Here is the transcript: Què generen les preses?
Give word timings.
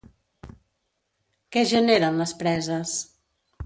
Què 1.59 1.65
generen 1.77 2.21
les 2.25 2.37
preses? 2.43 3.01